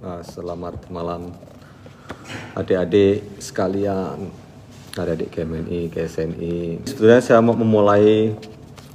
[0.00, 1.28] Nah, selamat malam
[2.56, 4.32] adik-adik sekalian,
[4.96, 6.88] adik-adik KMNI, KSNI.
[6.88, 8.32] Sebenarnya saya mau memulai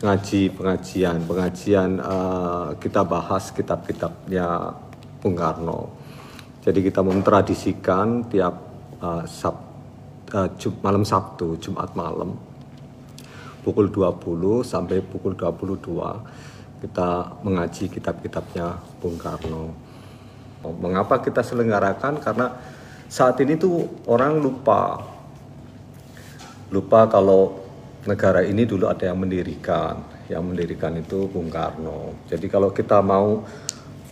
[0.02, 4.74] ngaji pengajian, pengajian uh, kita bahas kitab-kitabnya
[5.22, 5.94] Bung Karno.
[6.66, 8.66] Jadi kita mentradisikan tiap
[8.98, 9.62] uh, Sab,
[10.34, 12.34] uh, Jum, malam Sabtu, Jumat malam
[13.62, 17.10] pukul 20 sampai pukul 22 kita
[17.46, 19.85] mengaji kitab-kitabnya Bung Karno.
[20.74, 22.18] Mengapa kita selenggarakan?
[22.24, 22.56] Karena
[23.06, 25.04] saat ini tuh orang lupa.
[26.74, 27.62] Lupa kalau
[28.10, 30.02] negara ini dulu ada yang mendirikan.
[30.26, 32.26] Yang mendirikan itu Bung Karno.
[32.26, 33.46] Jadi kalau kita mau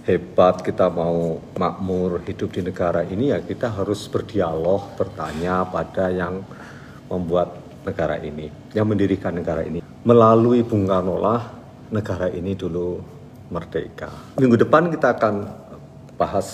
[0.04, 6.44] hebat, kita mau makmur hidup di negara ini ya kita harus berdialog, bertanya pada yang
[7.08, 7.56] membuat
[7.88, 9.80] negara ini, yang mendirikan negara ini.
[10.04, 11.42] Melalui Bung Karno lah
[11.90, 13.00] negara ini dulu
[13.48, 14.36] merdeka.
[14.36, 15.36] Minggu depan kita akan
[16.24, 16.48] bahas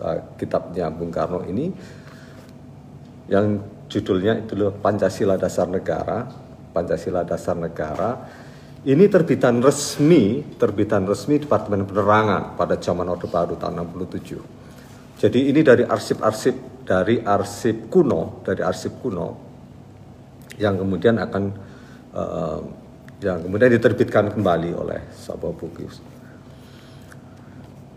[0.00, 1.68] uh, kitabnya Bung Karno ini
[3.28, 3.60] yang
[3.92, 6.24] judulnya itu loh Pancasila Dasar Negara.
[6.72, 8.16] Pancasila Dasar Negara
[8.82, 15.20] ini terbitan resmi, terbitan resmi Departemen Penerangan pada zaman Orde Baru tahun 67.
[15.22, 19.38] Jadi ini dari arsip-arsip dari arsip kuno, dari arsip kuno
[20.58, 21.44] yang kemudian akan
[22.10, 22.60] uh,
[23.22, 26.02] yang kemudian diterbitkan kembali oleh Sabah Bugis.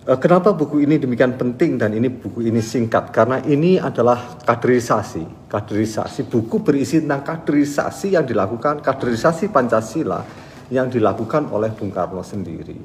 [0.05, 3.09] Eh, kenapa buku ini demikian penting dan ini buku ini singkat?
[3.09, 5.49] Karena ini adalah kaderisasi.
[5.49, 10.21] Kaderisasi buku berisi tentang kaderisasi yang dilakukan, kaderisasi Pancasila
[10.69, 12.77] yang dilakukan oleh Bung Karno sendiri,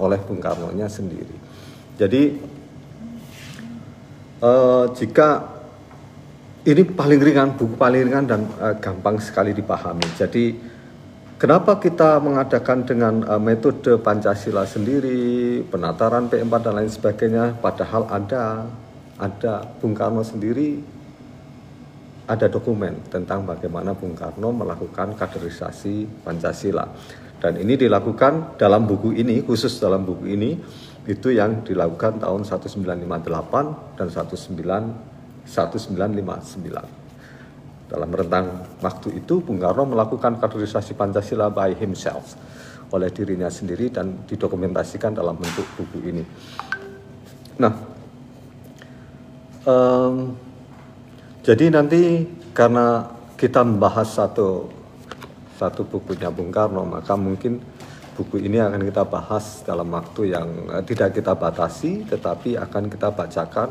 [0.00, 1.36] oleh Bung Karno-nya sendiri.
[2.00, 2.22] Jadi
[4.40, 5.44] uh, jika
[6.64, 10.08] ini paling ringan, buku paling ringan dan uh, gampang sekali dipahami.
[10.16, 10.56] Jadi
[11.40, 18.68] Kenapa kita mengadakan dengan uh, metode Pancasila sendiri, penataran P4 dan lain sebagainya, padahal ada
[19.16, 21.00] ada Bung Karno sendiri
[22.28, 26.84] ada dokumen tentang bagaimana Bung Karno melakukan kaderisasi Pancasila.
[27.40, 30.60] Dan ini dilakukan dalam buku ini, khusus dalam buku ini,
[31.08, 36.99] itu yang dilakukan tahun 1958 dan 19, 1959.
[37.90, 42.38] Dalam rentang waktu itu, Bung Karno melakukan kaderisasi Pancasila by himself
[42.94, 46.24] oleh dirinya sendiri dan didokumentasikan dalam bentuk buku ini.
[47.58, 47.74] Nah,
[49.66, 50.38] um,
[51.42, 54.70] jadi nanti karena kita membahas satu
[55.58, 57.58] satu bukunya Bung Karno, maka mungkin
[58.14, 63.10] buku ini akan kita bahas dalam waktu yang eh, tidak kita batasi, tetapi akan kita
[63.12, 63.70] bacakan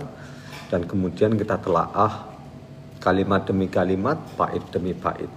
[0.69, 2.38] dan kemudian kita telaah
[2.99, 5.31] kalimat demi kalimat, pahit demi pahit.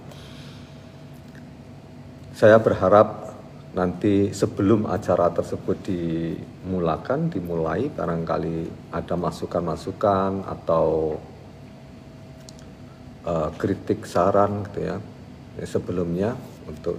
[2.35, 3.33] Saya berharap
[3.73, 11.17] nanti sebelum acara tersebut dimulakan, dimulai, barangkali ada masukan-masukan atau
[13.25, 14.95] uh, kritik saran gitu ya,
[15.57, 16.29] ya sebelumnya
[16.69, 16.97] untuk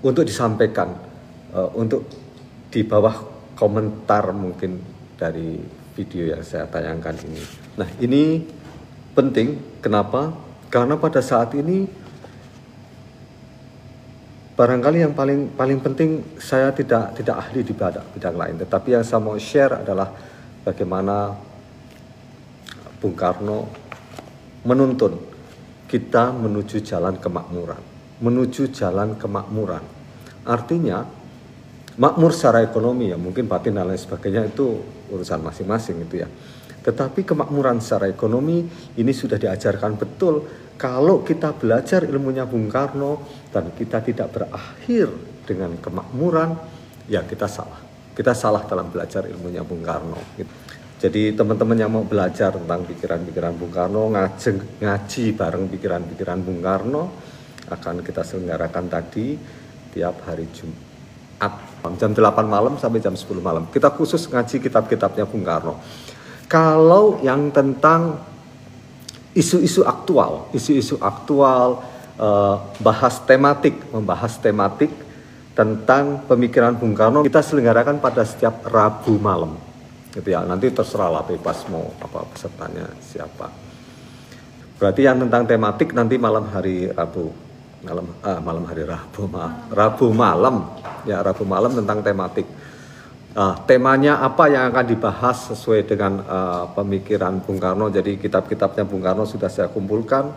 [0.00, 0.96] untuk disampaikan
[1.52, 2.08] uh, untuk
[2.72, 3.14] di bawah
[3.54, 4.80] komentar mungkin
[5.20, 7.42] dari video yang saya tayangkan ini.
[7.78, 8.44] Nah, ini
[9.14, 9.80] penting.
[9.80, 10.32] Kenapa?
[10.70, 11.88] Karena pada saat ini
[14.54, 19.04] barangkali yang paling paling penting saya tidak tidak ahli di bidang, bidang lain, tetapi yang
[19.04, 20.12] saya mau share adalah
[20.62, 21.32] bagaimana
[23.00, 23.72] Bung Karno
[24.68, 25.16] menuntun
[25.88, 27.80] kita menuju jalan kemakmuran,
[28.20, 29.82] menuju jalan kemakmuran.
[30.44, 31.02] Artinya
[32.00, 34.80] makmur secara ekonomi ya mungkin batin dan lain sebagainya itu
[35.12, 36.28] urusan masing-masing itu ya.
[36.80, 38.64] Tetapi kemakmuran secara ekonomi
[38.96, 40.48] ini sudah diajarkan betul
[40.80, 43.20] kalau kita belajar ilmunya Bung Karno
[43.52, 45.12] dan kita tidak berakhir
[45.44, 46.56] dengan kemakmuran
[47.04, 47.84] ya kita salah.
[48.16, 50.18] Kita salah dalam belajar ilmunya Bung Karno
[51.00, 57.08] jadi teman-teman yang mau belajar tentang pikiran-pikiran Bung Karno ngaji, ngaji bareng pikiran-pikiran Bung Karno
[57.72, 59.32] akan kita selenggarakan tadi
[59.96, 63.64] tiap hari Jumat jam 8 malam sampai jam 10 malam.
[63.72, 65.80] Kita khusus ngaji kitab-kitabnya Bung Karno.
[66.50, 68.20] Kalau yang tentang
[69.32, 71.82] isu-isu aktual, isu-isu aktual,
[72.18, 74.90] eh, bahas tematik, membahas tematik
[75.54, 79.56] tentang pemikiran Bung Karno, kita selenggarakan pada setiap Rabu malam.
[80.10, 83.46] Gitu ya, nanti terserah lah bebas mau apa pesertanya siapa.
[84.80, 87.49] Berarti yang tentang tematik nanti malam hari Rabu
[87.80, 90.56] malam ah, malam hari Rabu maaf Rabu malam.
[91.08, 92.44] Ya Rabu malam tentang tematik.
[93.30, 97.86] Uh, temanya apa yang akan dibahas sesuai dengan uh, pemikiran Bung Karno.
[97.86, 100.34] Jadi kitab-kitabnya Bung Karno sudah saya kumpulkan.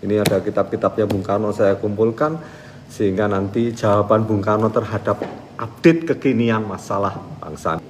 [0.00, 2.40] Ini ada kitab-kitabnya Bung Karno saya kumpulkan
[2.88, 5.20] sehingga nanti jawaban Bung Karno terhadap
[5.60, 7.84] update kekinian masalah bangsa.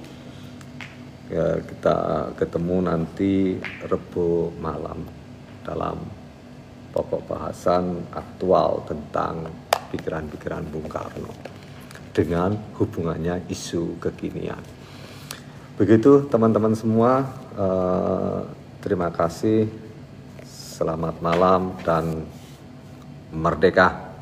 [1.31, 1.95] Ya, kita
[2.35, 3.55] ketemu nanti
[3.87, 5.07] Rebo malam.
[5.63, 6.22] Dalam
[6.93, 9.49] pokok bahasan aktual tentang
[9.89, 11.33] pikiran-pikiran Bung Karno
[12.13, 14.61] dengan hubungannya isu kekinian.
[15.73, 17.25] Begitu teman-teman semua,
[17.57, 18.39] eh,
[18.85, 19.65] terima kasih,
[20.45, 22.21] selamat malam dan
[23.33, 24.12] merdeka.